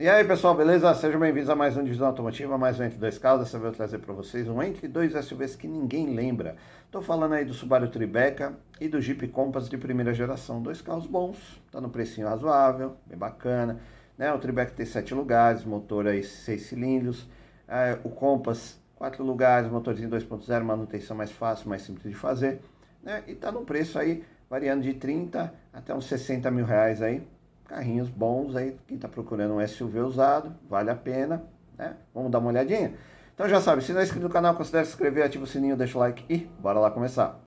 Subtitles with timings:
[0.00, 0.94] E aí pessoal, beleza?
[0.94, 3.40] Sejam bem-vindos a mais um Divisão Automotiva, mais um Entre Dois Carros.
[3.40, 6.54] Dessa vez eu trazer para vocês um Entre Dois SUVs que ninguém lembra.
[6.86, 10.62] Estou falando aí do Subaru Tribeca e do Jeep Compass de primeira geração.
[10.62, 11.36] Dois carros bons,
[11.72, 13.80] tá no precinho razoável, bem bacana.
[14.16, 14.32] Né?
[14.32, 17.28] O Tribeca tem sete lugares, motor aí seis cilindros.
[17.66, 22.60] É, o Compass, quatro lugares, motorzinho 2.0, manutenção mais fácil, mais simples de fazer.
[23.02, 23.24] Né?
[23.26, 27.20] E tá no preço aí, variando de 30 até uns 60 mil reais aí
[27.68, 31.44] carrinhos bons aí, quem está procurando um SUV usado, vale a pena,
[31.76, 31.96] né?
[32.14, 32.94] Vamos dar uma olhadinha?
[33.34, 35.76] Então já sabe, se não é inscrito no canal, considere se inscrever, ativa o sininho,
[35.76, 37.38] deixa o like e bora lá começar.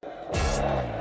[0.62, 1.01] Bom,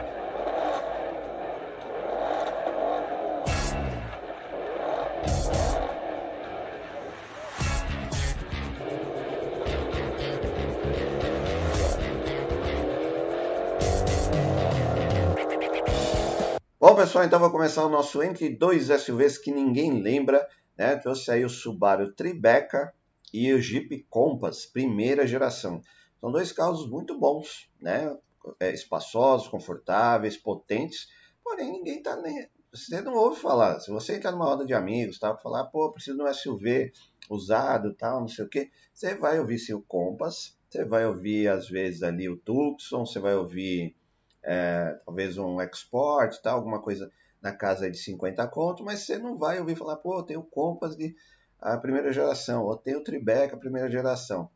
[17.01, 20.47] pessoal, então vou começar o nosso entre dois SUVs que ninguém lembra,
[20.77, 20.97] né?
[20.97, 22.93] Trouxe aí o Subaru Tribeca
[23.33, 25.81] e o Jeep Compass, primeira geração.
[26.21, 28.15] São dois carros muito bons, né?
[28.61, 31.09] É, espaçosos, confortáveis, potentes,
[31.43, 32.47] porém ninguém tá nem...
[32.71, 33.81] Você não ouve falar.
[33.81, 35.35] Se você entrar numa roda de amigos, tá?
[35.39, 36.93] Falar, pô, preciso de um SUV
[37.31, 41.49] usado, tal, não sei o que, você vai ouvir sim o Compass, você vai ouvir
[41.49, 43.97] às vezes ali o Tucson, você vai ouvir
[44.43, 47.11] é, talvez um export, tá, alguma coisa
[47.41, 50.97] na casa de 50 conto, mas você não vai ouvir falar, pô, tem o Compass
[50.97, 51.15] de
[51.59, 54.51] a primeira geração, ou tem o Tribeca primeira geração.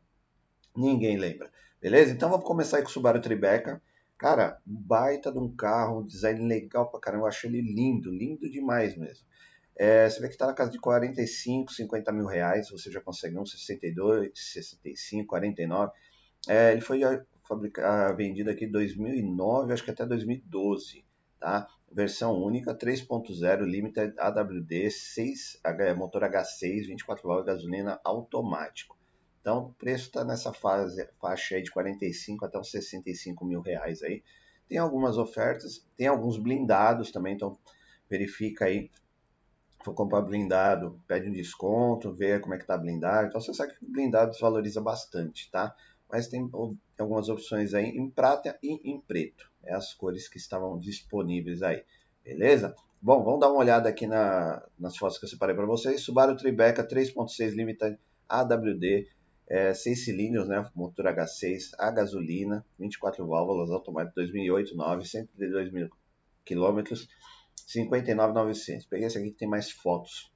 [0.75, 1.51] Ninguém lembra.
[1.79, 2.11] Beleza?
[2.11, 3.81] Então vamos começar aí com o Subaru Tribeca.
[4.17, 7.23] Cara, baita de um carro, um design legal pra caramba.
[7.23, 9.25] Eu acho ele lindo, lindo demais mesmo.
[9.77, 12.69] É, você vê que tá na casa de 45, 50 mil reais.
[12.69, 15.91] Você já consegue um 62, 65, 49.
[16.47, 17.01] É, ele foi
[17.47, 21.05] fabricada, vendida aqui em 2009, acho que até 2012,
[21.39, 21.67] tá?
[21.91, 25.61] Versão única, 3.0 Limited AWD, 6,
[25.95, 28.97] motor H6, 24 válvulas gasolina automático.
[29.39, 34.01] Então, o preço está nessa fase, faixa aí de 45 até uns 65 mil reais
[34.01, 34.23] aí.
[34.67, 37.57] Tem algumas ofertas, tem alguns blindados também, então
[38.09, 38.89] verifica aí.
[39.83, 43.27] For comprar blindado, pede um desconto, vê como é que tá blindado.
[43.27, 45.75] Então você sabe que blindado desvaloriza bastante, tá?
[46.09, 46.49] mas tem
[47.01, 49.49] algumas opções aí em prata e em preto.
[49.63, 51.83] É as cores que estavam disponíveis aí,
[52.23, 52.75] beleza?
[53.01, 56.01] Bom, vamos dar uma olhada aqui na, nas fotos que eu separei para vocês.
[56.01, 59.07] Subaru Tribeca 3.6 Limited AWD,
[59.47, 60.67] é, 6 cilindros, né?
[60.75, 65.89] Motor H6, a gasolina, 24 válvulas, automático 2008, 9, 132 mil
[66.43, 67.07] quilômetros,
[67.67, 68.85] 59,900.
[68.87, 70.31] Peguei esse aqui que tem mais fotos.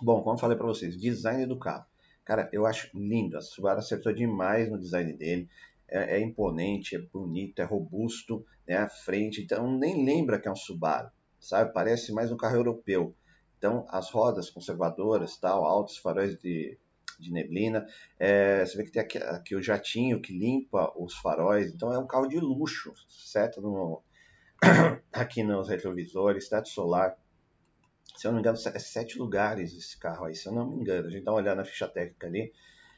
[0.00, 1.84] Bom, como eu falei para vocês, design do carro.
[2.24, 3.36] Cara, eu acho lindo.
[3.36, 5.48] A Subaru acertou demais no design dele.
[5.92, 8.76] É, é, imponente, é bonito, é robusto, né?
[8.76, 11.72] A frente, então nem lembra que é um Subaru, sabe?
[11.72, 13.14] Parece mais um carro europeu.
[13.58, 16.78] Então, as rodas conservadoras, tal, altos faróis de,
[17.20, 17.86] de neblina.
[18.18, 21.72] É, você vê que tem aqui, aqui, o jatinho que limpa os faróis.
[21.72, 23.60] Então, é um carro de luxo, certo?
[23.60, 24.02] No,
[25.12, 27.16] aqui nos retrovisores, teto solar
[28.16, 30.76] se eu não me engano, é sete lugares esse carro aí, se eu não me
[30.76, 31.08] engano.
[31.08, 32.52] A gente dá uma olhada na ficha técnica ali.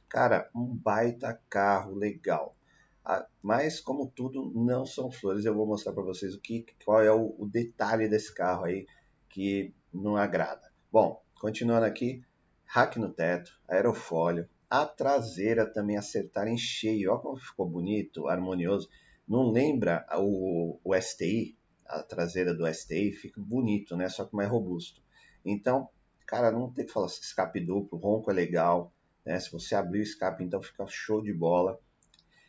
[0.09, 2.57] Cara, um baita carro legal.
[3.05, 5.45] Ah, mas, como tudo, não são flores.
[5.45, 8.87] Eu vou mostrar para vocês o que, qual é o, o, detalhe desse carro aí
[9.29, 10.73] que não agrada.
[10.91, 12.25] Bom, continuando aqui,
[12.65, 17.11] rack no teto, aerofólio, a traseira também acertar em cheio.
[17.13, 18.89] Olha como ficou bonito, harmonioso.
[19.29, 21.57] Não lembra o, o STI?
[21.87, 24.09] A traseira do STI fica bonito, né?
[24.09, 25.03] Só que mais robusto.
[25.45, 25.89] Então,
[26.27, 28.91] cara, não tem que falar escape duplo, ronco é legal,
[29.27, 29.39] né?
[29.39, 31.79] Se você abrir o escape, então fica show de bola.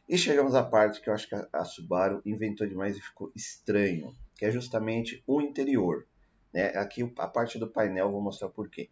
[0.08, 4.16] E chegamos à parte que eu acho que a Subaru inventou demais e ficou estranho,
[4.36, 6.06] que é justamente o interior.
[6.54, 6.68] Né?
[6.78, 8.90] Aqui a parte do painel, vou mostrar por quê.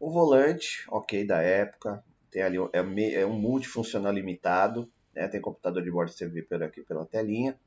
[0.00, 5.28] O volante, ok, da época, tem ali é, é um multifuncional limitado, né?
[5.28, 7.58] tem computador de bordo vê por aqui pela telinha,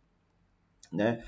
[0.91, 1.23] né?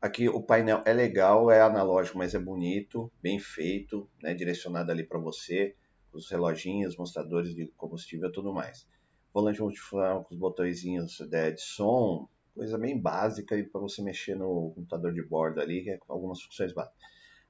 [0.00, 5.04] Aqui o painel é legal, é analógico, mas é bonito, bem feito, né, direcionado ali
[5.04, 5.76] para você,
[6.12, 8.84] os reloginhos, mostradores de combustível e tudo mais.
[9.32, 14.72] Volante multifuncional com os botõezinhos de, de som, coisa bem básica para você mexer no
[14.74, 16.98] computador de bordo ali, que é algumas funções básicas.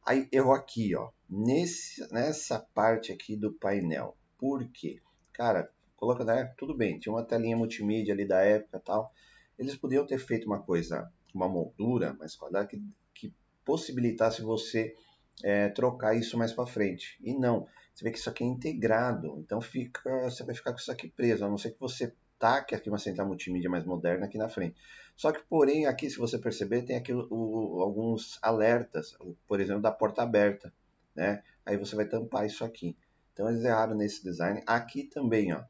[0.04, 4.16] Aí eu aqui, ó, nesse, nessa parte aqui do painel.
[4.38, 5.00] Por quê?
[5.32, 9.12] Cara, coloca, né, tudo bem, tinha uma telinha multimídia ali da época tal.
[9.58, 12.82] Eles podiam ter feito uma coisa uma moldura mais quadrada que,
[13.14, 13.32] que
[13.64, 14.94] possibilitasse você
[15.42, 17.18] é, trocar isso mais para frente.
[17.22, 20.78] E não, você vê que isso aqui é integrado, então fica, você vai ficar com
[20.78, 24.26] isso aqui preso, a não ser que você taque aqui uma central multimídia mais moderna
[24.26, 24.76] aqui na frente.
[25.16, 29.16] Só que, porém, aqui, se você perceber, tem aqui o, alguns alertas,
[29.46, 30.72] por exemplo, da porta aberta,
[31.14, 31.42] né?
[31.64, 32.96] Aí você vai tampar isso aqui.
[33.32, 34.60] Então eles erraram nesse design.
[34.66, 35.62] Aqui também, ó.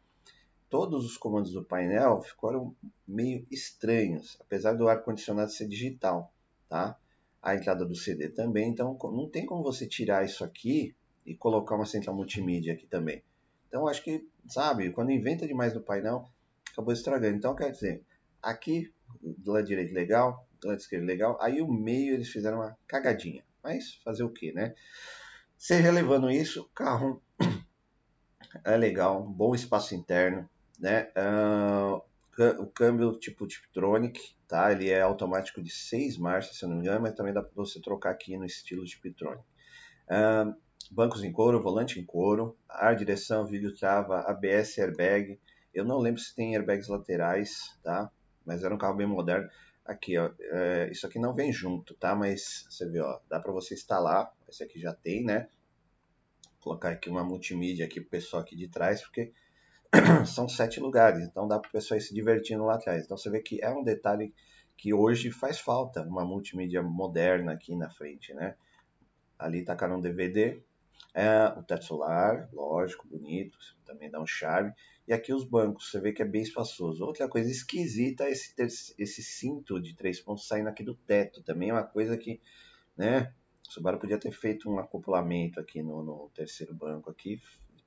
[0.71, 2.75] Todos os comandos do painel ficaram
[3.07, 6.33] meio estranhos, apesar do ar-condicionado ser digital,
[6.67, 6.99] tá?
[7.43, 10.95] A entrada do CD também, então não tem como você tirar isso aqui
[11.27, 13.23] e colocar uma central multimídia aqui também.
[13.69, 16.31] Então acho que, sabe, quando inventa demais no painel,
[16.73, 17.37] acabou estragando.
[17.37, 18.03] Então quer dizer,
[18.41, 22.77] aqui do lado direito legal, do lado esquerdo legal, aí o meio eles fizeram uma
[22.87, 23.45] cagadinha.
[23.63, 24.75] Mas fazer o que, né?
[25.57, 27.23] Se relevando isso, o carro
[28.65, 30.49] é legal, bom espaço interno,
[30.79, 31.09] né?
[31.17, 32.03] Uh,
[32.61, 34.71] o câmbio tipo Tiptronic, tá?
[34.71, 37.81] Ele é automático de 6 marchas, se não me engano, mas também dá para você
[37.81, 39.43] trocar aqui no estilo Tiptronic.
[40.07, 40.55] Uh,
[40.91, 45.41] bancos em couro, volante em couro, ar, direção, vídeo trava, ABS, airbag.
[45.73, 48.11] Eu não lembro se tem airbags laterais, tá?
[48.45, 49.49] Mas era um carro bem moderno.
[49.87, 52.15] Aqui, ó, é, isso aqui não vem junto, tá?
[52.15, 54.31] Mas você vê, ó, dá para você instalar.
[54.47, 55.49] Esse aqui já tem, né?
[56.57, 59.33] Vou colocar aqui uma multimídia aqui pro pessoal aqui de trás, porque
[60.27, 63.05] são sete lugares, então dá para o pessoal ir se divertindo lá atrás.
[63.05, 64.35] Então você vê que é um detalhe
[64.77, 68.57] que hoje faz falta uma multimídia moderna aqui na frente, né?
[69.39, 70.63] Ali tá tacaram um DVD,
[71.15, 74.73] é, o teto solar, lógico, bonito, também dá um charme.
[75.07, 77.05] E aqui os bancos, você vê que é bem espaçoso.
[77.05, 81.43] Outra coisa esquisita é esse, esse cinto de três pontos saindo aqui do teto.
[81.43, 82.41] Também é uma coisa que,
[82.97, 83.35] né?
[83.69, 87.41] O Subaru podia ter feito um acoplamento aqui no, no terceiro banco aqui,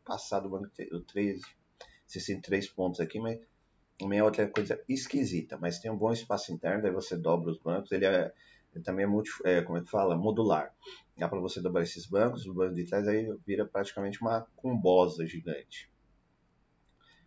[0.04, 1.42] passado o banco o 13
[2.06, 3.40] 63 pontos aqui, mas
[3.98, 7.60] também é outra coisa esquisita, mas tem um bom espaço interno, daí você dobra os
[7.60, 8.34] bancos, ele é
[8.76, 10.76] ele também é, multi, é, como é que fala, modular.
[11.18, 15.26] Dá para você dobrar esses bancos, o banco de trás aí vira praticamente uma combosa
[15.26, 15.90] gigante.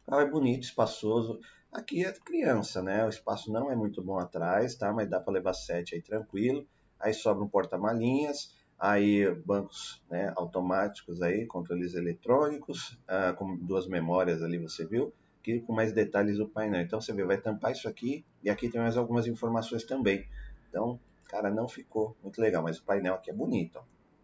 [0.06, 1.40] Ah, é bonito, espaçoso.
[1.72, 3.04] Aqui é criança, né?
[3.04, 4.92] O espaço não é muito bom atrás, tá?
[4.92, 6.66] Mas dá para levar sete aí tranquilo.
[7.00, 14.42] Aí sobra um porta-malinhas, aí bancos né, automáticos aí, controles eletrônicos, ah, com duas memórias
[14.42, 16.80] ali você viu, aqui com mais detalhes do painel.
[16.80, 20.26] Então você vê, vai tampar isso aqui e aqui tem mais algumas informações também.
[20.68, 23.82] Então cara, não ficou muito legal, mas o painel aqui é bonito, ó.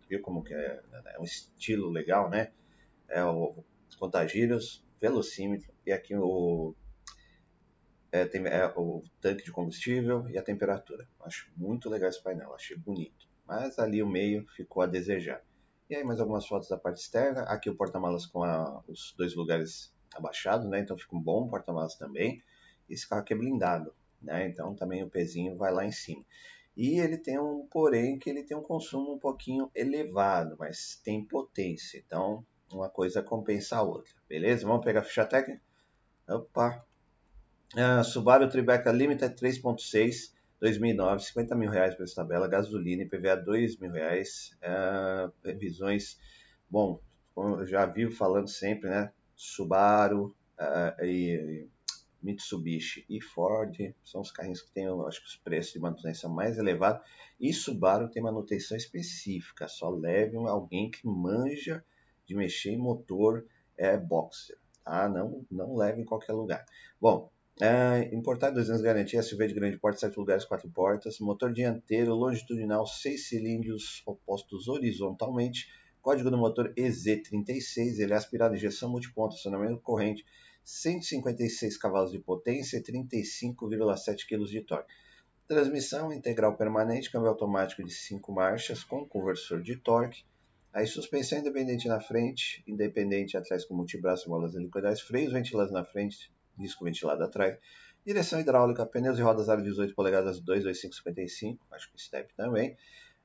[0.09, 0.83] viu como que é,
[1.15, 2.51] é um estilo legal, né?
[3.09, 3.55] É o
[3.99, 6.75] contagiros, velocímetro e aqui o
[8.11, 11.07] é, tem, é, o tanque de combustível e a temperatura.
[11.21, 13.29] Acho muito legal esse painel, achei bonito.
[13.47, 15.43] Mas ali o meio ficou a desejar.
[15.89, 17.43] E aí mais algumas fotos da parte externa.
[17.43, 20.81] Aqui o porta-malas com a, os dois lugares abaixados, né?
[20.81, 22.43] Então fica um bom porta-malas também.
[22.89, 24.47] Esse carro aqui é blindado, né?
[24.47, 26.25] Então também o pezinho vai lá em cima.
[26.77, 31.25] E ele tem um porém que ele tem um consumo um pouquinho elevado, mas tem
[31.25, 32.03] potência.
[32.05, 34.13] Então, uma coisa compensa a outra.
[34.29, 34.67] Beleza?
[34.67, 35.63] Vamos pegar a ficha técnica?
[36.29, 36.85] Opa!
[37.75, 40.34] Uh, Subaru Tribeca Limited 3.6
[40.65, 44.57] 2009, 50 mil reais para essa tabela, gasolina e PVA 2 mil reais,
[45.43, 46.19] previsões,
[46.71, 47.03] bom,
[47.37, 51.69] eu já vivo falando sempre, né, Subaru uh, e,
[52.23, 56.57] Mitsubishi e Ford são os carrinhos que têm, acho que os preços de manutenção mais
[56.57, 57.07] elevados.
[57.39, 61.85] E Subaru tem manutenção específica, só leve alguém que manja
[62.25, 63.45] de mexer em motor
[63.77, 65.11] é, boxer, tá?
[65.11, 66.65] Não, não leve em qualquer lugar.
[66.99, 72.13] Bom, é, importado 200 garantia, SUV de grande porte, 7 lugares, 4 portas, motor dianteiro
[72.15, 75.69] longitudinal, 6 cilindros opostos horizontalmente,
[76.03, 80.25] código do motor EZ36, ele é aspirado injeção multiponto, acionamento corrente,
[80.65, 84.93] 156 cavalos de potência e 35,7 kg de torque.
[85.47, 90.25] Transmissão integral permanente, câmbio automático de 5 marchas com conversor de torque.
[90.73, 96.33] Aí suspensão independente na frente, independente atrás com multibraço, molas helicoidais, freios ventilados na frente,
[96.57, 97.59] disco ventilado atrás.
[98.05, 102.77] Direção hidráulica, pneus e rodas aro 18 polegadas 22555, acho que step também.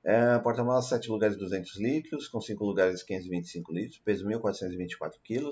[0.03, 5.49] É, Porta-malas 7 lugares 200 litros, com 5 lugares 525 litros, peso 1.424 kg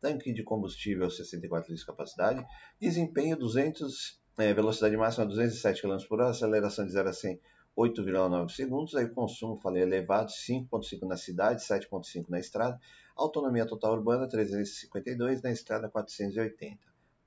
[0.00, 2.46] tanque de combustível 64 litros de capacidade,
[2.80, 7.40] desempenho 200, é, velocidade máxima 207 km por hora, aceleração de 0 a 100
[7.76, 12.80] 8,9 segundos, aí o consumo, falei, elevado, 5,5 na cidade, 7,5 na estrada,
[13.14, 16.76] autonomia total urbana 352, na estrada 480.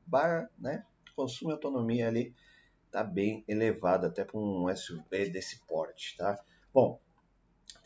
[0.05, 2.33] Bar, né, consumo e autonomia ali
[2.91, 6.37] tá bem elevado, até para um SUV desse porte, tá?
[6.73, 6.99] Bom,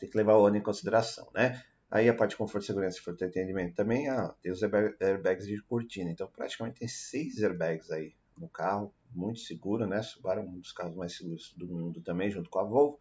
[0.00, 1.62] tem que levar o ano em consideração, né?
[1.88, 6.10] Aí a parte de conforto, segurança e entretenimento também ah, tem os airbags de cortina.
[6.10, 10.02] Então praticamente tem seis airbags aí no carro, muito seguro, né?
[10.02, 12.98] Subaru é um dos carros mais seguros do mundo também, junto com a Volvo.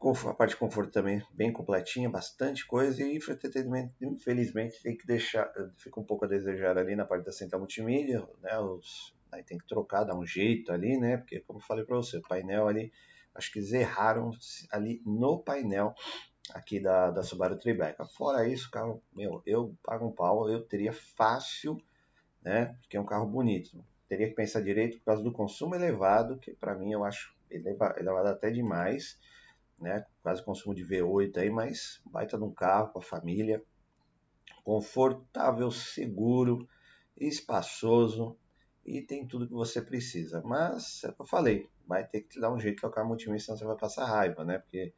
[0.00, 3.02] A parte de conforto também bem completinha, bastante coisa.
[3.02, 7.32] E entretenimento, infelizmente, tem que deixar, fica um pouco a desejar ali na parte da
[7.32, 8.56] central multimídia, né?
[8.60, 11.16] Os, aí tem que trocar, dar um jeito ali, né?
[11.16, 12.92] Porque, como eu falei para você, o painel ali,
[13.34, 14.30] acho que eles erraram
[14.70, 15.92] ali no painel
[16.54, 18.06] aqui da, da Subaru Tribeca.
[18.06, 21.76] Fora isso, carro, meu, eu pago um pau, eu teria fácil,
[22.40, 22.76] né?
[22.82, 23.84] Porque é um carro bonito.
[24.08, 28.28] Teria que pensar direito por causa do consumo elevado, que para mim eu acho elevado
[28.28, 29.18] até demais,
[29.78, 30.04] né?
[30.22, 33.62] Quase consumo de V8 aí, mas baita de um carro com a família,
[34.64, 36.68] confortável, seguro,
[37.16, 38.36] espaçoso
[38.84, 40.42] e tem tudo que você precisa.
[40.44, 43.44] Mas, é o que eu falei, vai ter que dar um jeito de trocar multimídia,
[43.44, 44.58] senão você vai passar raiva, né?
[44.58, 44.92] Porque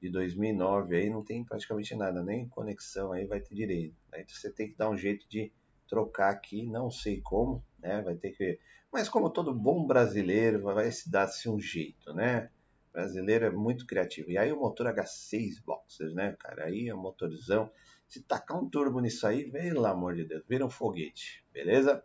[0.00, 3.96] de 2009 aí não tem praticamente nada, nem conexão aí vai ter direito.
[4.10, 4.22] Né?
[4.22, 5.52] Então você tem que dar um jeito de
[5.88, 8.02] trocar aqui, não sei como, né?
[8.02, 8.58] Vai ter que
[8.92, 12.50] mas como todo bom brasileiro, vai se dar-se um jeito, né?
[12.92, 14.30] O brasileiro é muito criativo.
[14.30, 16.66] E aí o motor H6 Boxers, né, cara?
[16.66, 17.70] Aí é um motorzão.
[18.06, 22.04] Se tacar um turbo nisso aí, pelo amor de Deus, vira um foguete, beleza?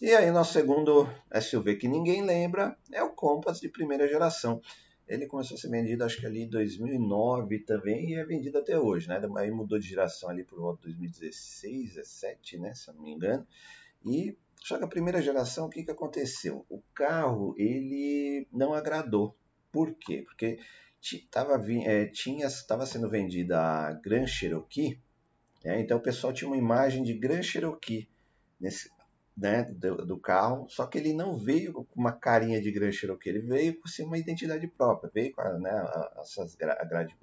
[0.00, 1.08] E aí nosso segundo
[1.42, 4.62] SUV que ninguém lembra é o Compass de primeira geração.
[5.08, 8.78] Ele começou a ser vendido, acho que ali em 2009 também, e é vendido até
[8.78, 9.20] hoje, né?
[9.36, 12.72] Aí mudou de geração ali por volta de 2016, 17, né?
[12.72, 13.44] Se eu não me engano.
[14.06, 16.64] E só que a primeira geração, o que, que aconteceu?
[16.68, 19.36] O carro, ele não agradou.
[19.72, 20.22] Por quê?
[20.26, 20.58] Porque
[21.00, 25.00] estava é, tinha, tava sendo vendida a Grand Cherokee,
[25.64, 25.80] né?
[25.80, 28.08] então o pessoal tinha uma imagem de Grand Cherokee
[28.60, 28.90] nesse,
[29.36, 33.30] né, do, do, carro, só que ele não veio com uma carinha de Grand Cherokee,
[33.30, 35.88] ele veio com assim, uma identidade própria, veio com a, né,
[36.20, 37.16] essas a grade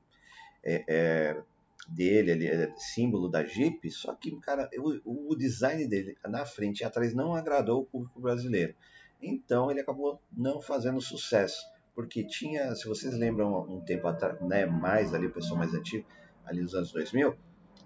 [0.63, 1.42] é, é,
[1.88, 6.82] dele, ele é símbolo da Jeep, só que cara, o, o, design dele na frente
[6.82, 8.75] e atrás não agradou o público brasileiro.
[9.22, 11.66] Então ele acabou não fazendo sucesso,
[11.98, 16.06] porque tinha, se vocês lembram um tempo atrás, né, mais ali, o pessoal mais antigo,
[16.46, 17.36] ali nos anos 2000,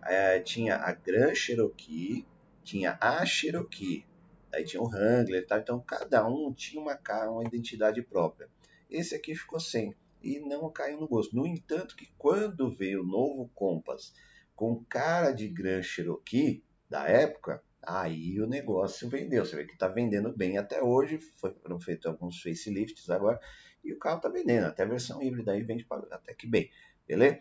[0.03, 2.27] é, tinha a Grand Cherokee,
[2.61, 4.05] tinha a Cherokee,
[4.53, 5.59] Aí tinha o Wrangler e tal.
[5.59, 6.99] Então cada um tinha uma,
[7.29, 8.49] uma identidade própria.
[8.89, 11.33] Esse aqui ficou sem e não caiu no gosto.
[11.33, 14.13] No entanto, que quando veio o novo Compass
[14.53, 19.45] com cara de Grand Cherokee da época, aí o negócio vendeu.
[19.45, 21.17] Você vê que está vendendo bem até hoje.
[21.39, 23.39] Foram feitos alguns facelifts agora
[23.83, 24.65] e o carro está vendendo.
[24.65, 26.69] Até a versão híbrida aí vende até que bem.
[27.07, 27.39] Beleza?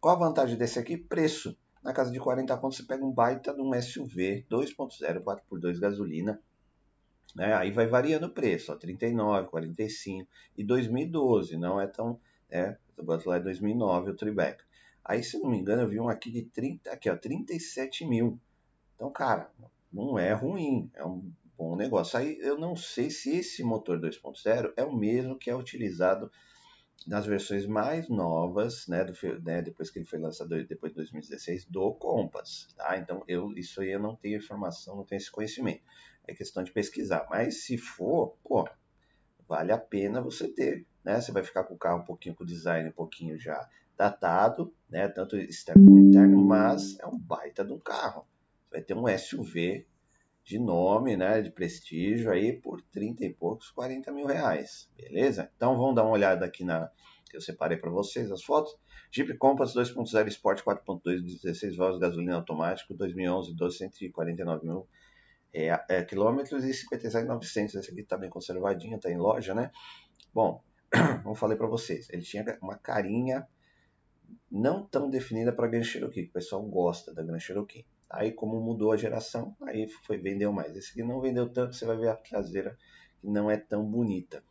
[0.00, 0.96] Qual a vantagem desse aqui?
[0.96, 5.78] Preço na casa de 40 contos você pega um baita de um SUV 2.0, 4x2
[5.78, 6.40] gasolina.
[7.34, 7.54] Né?
[7.54, 12.20] Aí vai variando o preço, ó, 39, 45 e 2012, não é tão.
[12.50, 14.64] É, o lá é 2009 o Tribeca.
[15.04, 18.38] Aí, se não me engano, eu vi um aqui de 30, aqui, ó, 37 mil.
[18.94, 19.50] Então, cara,
[19.92, 22.16] não é ruim, é um bom negócio.
[22.16, 26.30] Aí eu não sei se esse motor 2.0 é o mesmo que é utilizado
[27.04, 29.12] nas versões mais novas, né, do,
[29.42, 32.98] né, depois que ele foi lançado depois de 2016, do Compass, tá?
[32.98, 35.82] Então, eu, isso aí eu não tenho informação, não tenho esse conhecimento.
[36.26, 37.26] É questão de pesquisar.
[37.30, 38.68] Mas se for, pô,
[39.48, 41.20] vale a pena você ter, né?
[41.20, 44.74] Você vai ficar com o carro um pouquinho com o design um pouquinho já datado,
[44.88, 45.08] né?
[45.08, 48.26] Tanto externo como interno, mas é um baita de um carro.
[48.70, 49.86] Vai ter um SUV
[50.48, 55.50] de nome, né, de prestígio aí por 30 e poucos, 40 mil reais, beleza?
[55.54, 56.90] Então vamos dar uma olhada aqui na
[57.28, 58.74] que eu separei para vocês as fotos.
[59.12, 64.88] Jeep Compass 2.0 Sport 4.2, 16 válvulas, gasolina automático, 2011, 249 mil
[65.52, 67.74] é, é, quilômetros e 57.900.
[67.74, 69.70] Esse aqui tá bem conservadinho, tá em loja, né?
[70.32, 70.62] Bom,
[71.22, 73.46] como falei para vocês, ele tinha uma carinha
[74.50, 77.84] não tão definida para Grand Cherokee, que o pessoal gosta da Grand Cherokee.
[78.10, 80.74] Aí, como mudou a geração, aí foi vendeu mais.
[80.76, 82.76] Esse aqui não vendeu tanto, você vai ver a traseira
[83.20, 84.42] que não é tão bonita.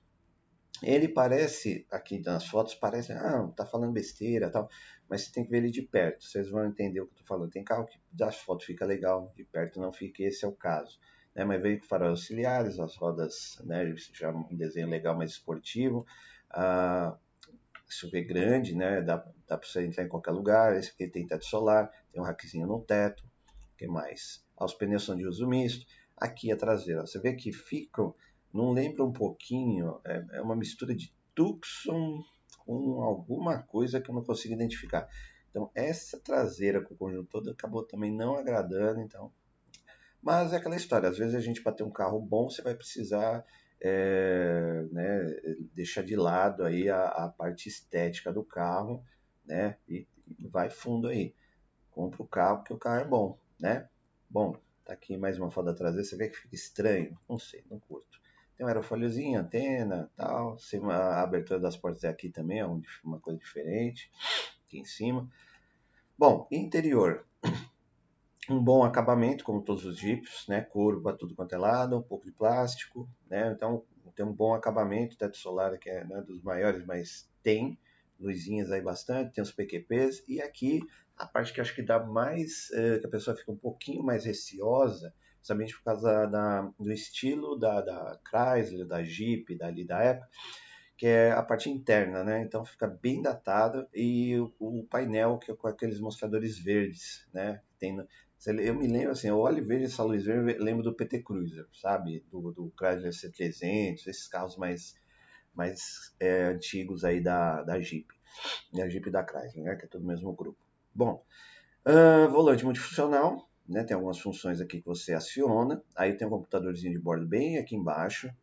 [0.84, 4.70] Ele parece, aqui nas fotos, parece, ah, tá falando besteira tal,
[5.10, 7.26] mas você tem que ver ele de perto, vocês vão entender o que eu tô
[7.26, 7.50] falando.
[7.50, 11.00] Tem carro que das fotos fica legal, de perto não fica, esse é o caso.
[11.34, 11.44] Né?
[11.44, 16.06] Mas veio com faróis auxiliares, as rodas, né, já um desenho legal, mais esportivo.
[16.52, 17.18] Ah,
[17.90, 20.78] SUV grande, né, dá, dá para você entrar em qualquer lugar.
[20.78, 23.24] Esse aqui tem teto solar, tem um rackzinho no teto,
[23.78, 24.44] que mais?
[24.60, 25.86] Os pneus são de uso misto.
[26.18, 28.14] Aqui a traseira, você vê que ficam,
[28.52, 32.24] não lembra um pouquinho, é, é uma mistura de Tucson
[32.66, 35.08] com alguma coisa que eu não consigo identificar.
[35.50, 39.32] Então essa traseira com o conjunto todo acabou também não agradando, então.
[40.22, 42.74] Mas é aquela história, às vezes a gente para ter um carro bom você vai
[42.74, 43.46] precisar
[43.80, 45.40] é, né,
[45.76, 49.04] deixar de lado aí a, a, parte estética do carro,
[49.46, 50.08] né, e,
[50.40, 51.36] e vai fundo aí.
[51.92, 53.88] Compra o carro porque o carro é bom né?
[54.30, 57.64] Bom, tá aqui mais uma foto da traseira, você vê que fica estranho, não sei,
[57.70, 58.20] não curto.
[58.56, 60.58] Tem um aerofóliozinho, antena, tal,
[60.92, 62.66] a abertura das portas é aqui também, é
[63.04, 64.12] uma coisa diferente,
[64.66, 65.30] aqui em cima.
[66.18, 67.26] Bom, interior,
[68.50, 70.62] um bom acabamento, como todos os Jeeps, né?
[70.62, 73.52] Curva, tudo quanto é lado, um pouco de plástico, né?
[73.52, 73.84] Então
[74.16, 77.78] tem um bom acabamento, teto solar que é né, dos maiores, mas tem,
[78.20, 80.82] luzinhas aí bastante, tem os PQPs, e aqui
[81.18, 84.26] a parte que acho que dá mais, é, que a pessoa fica um pouquinho mais
[84.26, 90.30] receosa, justamente por causa da, do estilo da, da Chrysler, da Jeep, dali da época,
[90.98, 92.42] que é a parte interna, né?
[92.42, 97.62] Então fica bem datado e o, o painel que é com aqueles mostradores verdes, né?
[97.80, 97.98] Tem,
[98.46, 101.66] eu me lembro assim, eu olho e vejo essa luz verde, lembro do PT Cruiser,
[101.74, 102.26] sabe?
[102.32, 104.96] Do, do Chrysler C300, esses carros mais,
[105.54, 108.08] mais é, antigos aí da, da Jeep,
[108.74, 109.76] da Jeep da Chrysler, né?
[109.76, 110.67] Que é todo o mesmo grupo.
[110.98, 111.24] Bom,
[111.86, 113.84] uh, volante multifuncional, né?
[113.84, 115.80] Tem algumas funções aqui que você aciona.
[115.96, 118.34] Aí tem um computadorzinho de bordo bem aqui embaixo.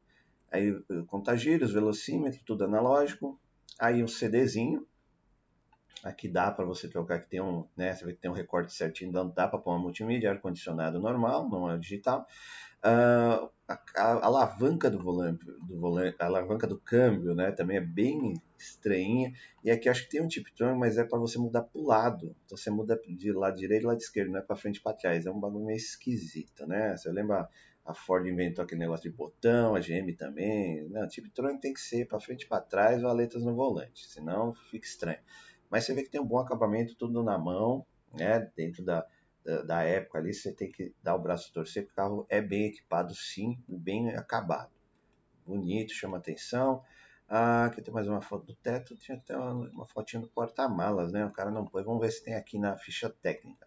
[0.53, 0.73] Aí
[1.09, 3.41] contagírios, velocímetro, tudo analógico.
[3.77, 4.87] Aí um CDzinho.
[6.05, 7.93] Aqui dá para você trocar, que tem um, né?
[7.93, 11.69] Você vê que tem um recorte certinho, dá, para pôr uma multimídia, ar-condicionado normal, não
[11.69, 12.25] é digital.
[12.85, 17.81] Uh, a, a, alavanca do volante, do volante, a alavanca do câmbio, né, também é
[17.81, 19.33] bem estranha.
[19.63, 21.87] E aqui acho que tem um tip turn, mas é para você mudar para o
[21.87, 22.37] lado.
[22.45, 24.97] Então você muda de lado direito e lado esquerdo, não é para frente e para
[24.97, 25.27] trás.
[25.27, 26.97] É um bagulho meio esquisito, né?
[26.97, 27.49] Você lembra
[27.85, 30.89] a Ford inventou aquele negócio de botão, a GM também.
[30.89, 34.55] Não, tip turn tem que ser para frente e para trás, valetas no volante, senão
[34.71, 35.19] fica estranho.
[35.71, 39.07] Mas você vê que tem um bom acabamento, tudo na mão, né, dentro da
[39.45, 42.67] da, época ali, você tem que dar o braço torcer, porque o carro é bem
[42.67, 44.73] equipado sim, bem acabado.
[45.47, 46.83] Bonito, chama atenção.
[47.29, 51.13] Ah, aqui tem mais uma foto do teto, tinha até uma, uma fotinha do porta-malas,
[51.13, 51.25] né?
[51.25, 53.67] O cara não pôs, vamos ver se tem aqui na ficha técnica.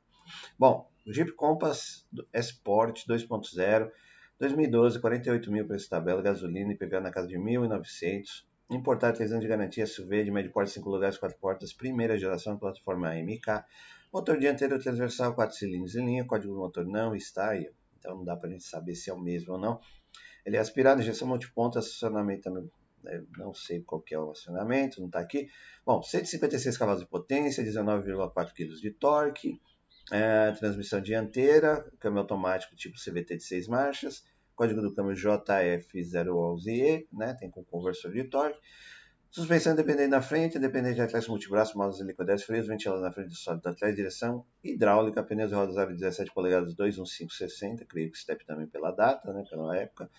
[0.57, 3.91] Bom, o Jeep Compass Sport 2.0,
[4.39, 8.45] 2012, 48 mil preço tabela, gasolina, IPVA na casa de 1.900.
[8.69, 12.57] Importado 3 anos de garantia, SUV de médio porte, 5 lugares, 4 portas, primeira geração,
[12.57, 13.63] plataforma AMK.
[14.11, 17.69] Motor dianteiro transversal, 4 cilindros em linha, código do motor não está aí.
[17.99, 19.79] Então não dá para a gente saber se é o mesmo ou não.
[20.45, 22.69] Ele é aspirado, injeção multiponto, acionamento também.
[23.03, 25.49] Né, não sei qual que é o acionamento, não está aqui.
[25.85, 29.61] Bom, 156 cavalos de potência, 19,4 kg de torque,
[30.11, 34.23] é, transmissão dianteira, câmbio automático tipo CVT de 6 marchas,
[34.55, 38.59] código do câmbio JF011E, né, tem com conversor de torque,
[39.29, 43.35] Suspensão independente na frente, independente de atrás, multibraço, molas liquidez, freios, ventilador na frente do
[43.35, 48.91] sólido atrás, direção hidráulica, pneus de rodas 17 polegadas 21560, creio que step também pela
[48.91, 50.09] data, né, pela época.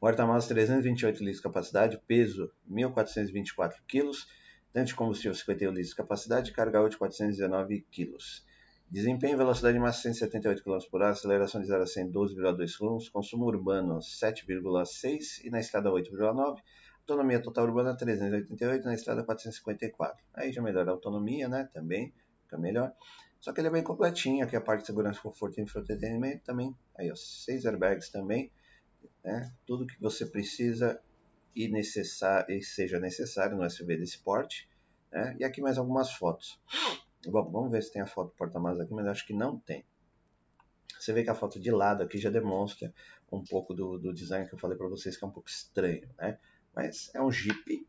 [0.00, 4.10] Porta-malas 328 litros de capacidade, peso 1424 kg,
[4.72, 8.16] tanque de combustível 51 litros de capacidade, carga útil 419 kg.
[8.88, 13.44] Desempenho, velocidade máxima 178 km por hora, aceleração de 0 a 100 12,2 km, consumo
[13.46, 16.58] urbano 7,6 e na estrada 8,9
[17.12, 20.24] Autonomia total urbana 388, na estrada 454.
[20.32, 21.68] Aí já melhora a autonomia, né?
[21.70, 22.10] Também
[22.42, 22.90] fica melhor.
[23.38, 26.74] Só que ele é bem completinho, aqui a parte de segurança, conforto e entretenimento também.
[26.96, 28.50] Aí, ó, seis airbags também,
[29.22, 29.52] né?
[29.66, 30.98] Tudo que você precisa
[31.54, 34.66] e, necessário, e seja necessário no SUV desse porte.
[35.12, 35.36] Né?
[35.38, 36.58] E aqui mais algumas fotos.
[37.26, 39.84] Bom, vamos ver se tem a foto porta-malas aqui, mas acho que não tem.
[40.98, 42.90] Você vê que a foto de lado aqui já demonstra
[43.30, 46.08] um pouco do, do design que eu falei para vocês, que é um pouco estranho,
[46.16, 46.38] né?
[46.74, 47.86] Mas é um Jeep,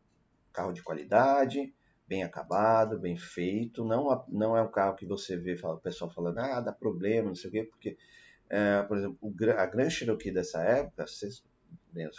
[0.52, 1.74] carro de qualidade,
[2.06, 3.84] bem acabado, bem feito.
[3.84, 7.34] Não, não é um carro que você vê o pessoal falando, ah, dá problema, não
[7.34, 7.96] sei o quê, porque,
[8.48, 9.18] é, por exemplo,
[9.56, 11.42] a Grand Cherokee dessa época, se, se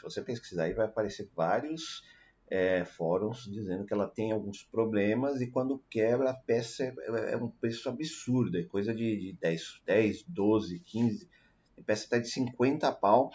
[0.02, 2.04] você pesquisar aí, vai aparecer vários
[2.48, 7.38] é, fóruns dizendo que ela tem alguns problemas e quando quebra a peça é, é
[7.38, 11.30] um preço absurdo, é coisa de, de 10, 10, 12, 15,
[11.78, 13.32] a peça está de 50 pau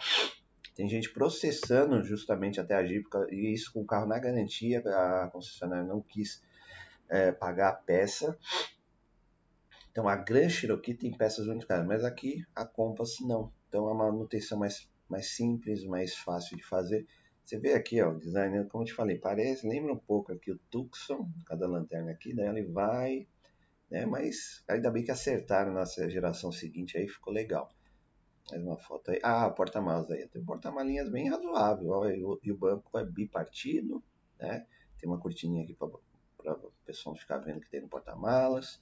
[0.75, 5.29] tem gente processando justamente até a Jeep, e isso com o carro na garantia, a
[5.31, 6.41] concessionária não quis
[7.09, 8.37] é, pagar a peça.
[9.91, 13.51] Então a Grand Cherokee tem peças muito caras, mas aqui a Compass não.
[13.67, 17.05] Então é uma manutenção mais, mais simples, mais fácil de fazer.
[17.43, 20.51] Você vê aqui, ó, o design, como eu te falei, parece, lembra um pouco aqui
[20.51, 23.27] o Tucson, cada lanterna aqui, daí ele vai,
[23.89, 27.69] né, mas ainda bem que acertaram na geração seguinte aí, ficou legal.
[28.49, 29.19] Mais uma foto aí.
[29.23, 30.27] Ah, porta-malas aí.
[30.27, 32.05] Tem um porta-malinhas bem razoável.
[32.09, 34.03] E, e, o, banco é bipartido,
[34.39, 34.65] né?
[34.97, 38.79] Tem uma cortininha aqui para o pessoal ficar vendo que tem no porta-malas.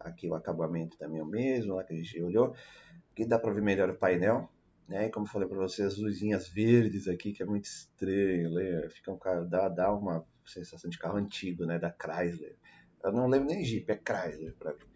[0.00, 2.54] Aqui o acabamento também é o mesmo, lá que a gente olhou.
[3.12, 4.48] Aqui dá para ver melhor o painel.
[4.88, 5.06] Né?
[5.06, 8.50] E como eu falei para vocês, as luzinhas verdes aqui, que é muito estranho.
[8.54, 8.88] Né?
[8.88, 11.78] Fica um carro, dá, dá uma sensação de carro antigo, né?
[11.78, 12.56] Da Chrysler.
[13.04, 14.86] Eu não lembro nem Jeep, é Chrysler para mim.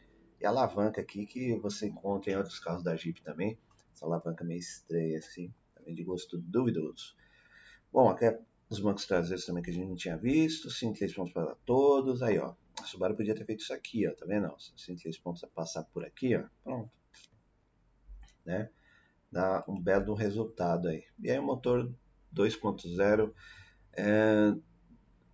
[0.40, 3.58] E a alavanca aqui que você encontra em outros carros da Jeep também.
[3.92, 7.14] Essa alavanca meio estranha assim, também de gosto duvidoso.
[7.92, 11.32] Bom, aqui é os bancos traseiros também que a gente não tinha visto, 103 pontos
[11.32, 14.50] para todos, aí ó, a Subaru podia ter feito isso aqui, ó, tá vendo?
[14.58, 16.90] 103 pontos a passar por aqui, ó, pronto.
[18.44, 18.70] Né?
[19.30, 21.04] Dá um belo resultado aí.
[21.20, 21.92] E aí o motor
[22.34, 23.32] 2.0
[23.92, 24.54] é,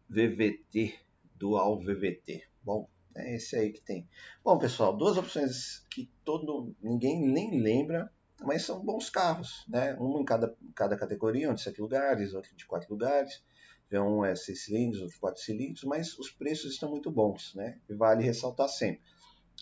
[0.08, 0.98] VVT
[1.38, 2.42] Dual VVT.
[2.62, 4.08] Bom, é esse aí que tem.
[4.42, 9.96] Bom, pessoal, duas opções que todo ninguém nem lembra, mas são bons carros, né?
[10.00, 13.42] Um em cada, cada categoria, um de sete lugares, outro de quatro lugares.
[13.90, 17.78] Um é seis cilindros, outro quatro cilindros, mas os preços estão muito bons, né?
[17.88, 19.02] E vale ressaltar sempre.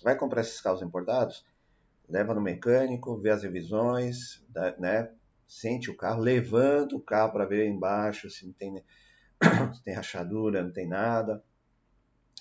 [0.03, 1.45] Vai comprar esses carros importados?
[2.09, 4.45] Leva no mecânico, vê as revisões,
[4.79, 5.11] né?
[5.47, 8.85] Sente o carro, levanta o carro para ver embaixo se não tem,
[9.75, 11.43] se tem rachadura, não tem nada.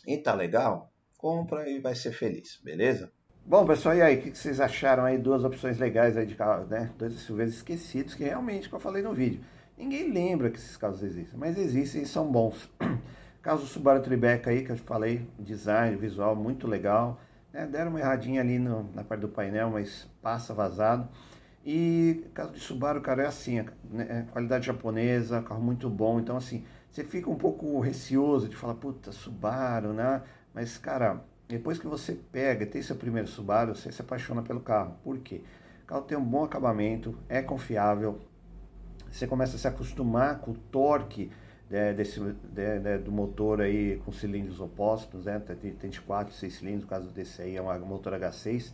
[0.07, 0.91] E tá legal?
[1.17, 3.11] Compra e vai ser feliz, beleza?
[3.47, 5.19] Bom, pessoal, e aí, o que vocês acharam aí?
[5.19, 6.89] Duas opções legais aí de carro, né?
[6.97, 9.39] Dois SUVs esquecidos, que realmente, como eu falei no vídeo,
[9.77, 12.67] ninguém lembra que esses carros existem, mas existem e são bons.
[13.43, 17.19] Caso Subaru Tribeca aí, que eu falei, design, visual, muito legal.
[17.53, 17.67] Né?
[17.67, 21.07] Deram uma erradinha ali no, na parte do painel, mas passa vazado.
[21.63, 24.07] E caso de Subaru, cara, é assim, né?
[24.09, 26.19] É qualidade japonesa, carro muito bom.
[26.19, 30.23] Então, assim, você fica um pouco receoso de falar, puta, Subaru, né?
[30.51, 34.95] Mas, cara, depois que você pega, tem seu primeiro Subaru, você se apaixona pelo carro.
[35.03, 35.41] Por quê?
[35.83, 38.19] O carro tem um bom acabamento, é confiável,
[39.11, 41.31] você começa a se acostumar com o torque
[41.69, 45.39] né, desse, né, do motor aí com cilindros opostos, né?
[45.39, 48.71] tem de 4 e 6 cilindros, no caso desse aí é um motor H6,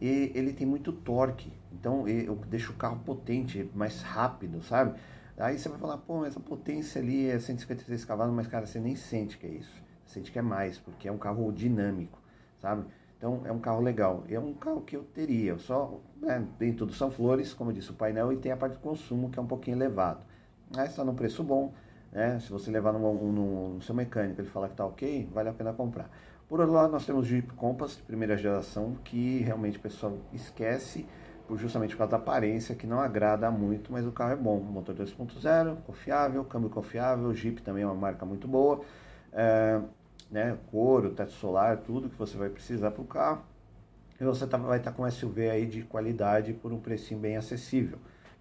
[0.00, 4.98] e ele tem muito torque, então eu deixo o carro potente, mais rápido, sabe?
[5.38, 8.80] Aí você vai falar, pô, mas a potência ali é 156 cavalos, mas cara, você
[8.80, 12.18] nem sente que é isso sente que é mais, porque é um carro dinâmico,
[12.60, 12.84] sabe?
[13.18, 14.24] Então é um carro legal.
[14.28, 15.58] É um carro que eu teria.
[15.58, 18.74] Só né, tem tudo são flores, como eu disse, o painel e tem a parte
[18.74, 20.20] de consumo que é um pouquinho elevado.
[20.74, 21.72] Mas está num preço bom,
[22.12, 22.38] né?
[22.40, 25.52] Se você levar no, no, no seu mecânico ele falar que está ok, vale a
[25.52, 26.10] pena comprar.
[26.48, 30.16] Por outro lado, nós temos o Jeep Compass de primeira geração que realmente o pessoal
[30.32, 31.04] esquece
[31.46, 34.60] por justamente por causa da aparência que não agrada muito, mas o carro é bom.
[34.60, 38.80] Motor 2.0, confiável, câmbio confiável, Jeep também é uma marca muito boa.
[39.32, 39.80] É,
[40.30, 43.44] né, couro, teto solar, tudo que você vai precisar para o carro.
[44.20, 47.20] E você tá, vai estar tá com um SUV aí de qualidade por um precinho
[47.20, 47.98] bem acessível.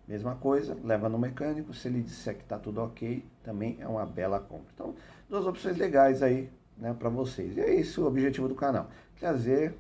[0.08, 4.06] Mesma coisa, leva no mecânico, se ele disser que está tudo ok, também é uma
[4.06, 4.68] bela compra.
[4.74, 4.96] Então,
[5.28, 7.58] duas opções legais aí né, para vocês.
[7.58, 8.88] E é isso o objetivo do canal.
[9.20, 9.76] Trazer,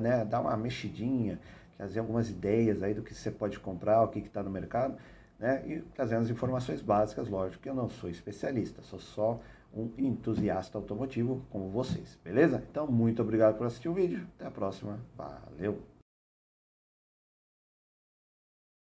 [0.00, 1.38] né, dar uma mexidinha,
[1.76, 4.96] trazer algumas ideias aí do que você pode comprar, o que está no mercado,
[5.38, 9.40] né, e trazendo as informações básicas, lógico que eu não sou especialista, sou só
[9.74, 12.62] um entusiasta automotivo como vocês, beleza?
[12.70, 14.26] Então, muito obrigado por assistir o vídeo.
[14.36, 14.98] Até a próxima.
[15.16, 15.89] Valeu!